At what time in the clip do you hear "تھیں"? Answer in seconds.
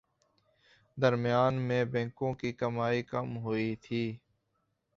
3.81-4.09